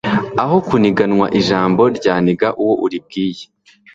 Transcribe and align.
aho 0.43 0.55
kuniganwa 0.67 1.25
ijambo 1.39 1.81
ryaniga 1.97 2.47
uwo 2.61 2.73
uribwiye 2.85 3.45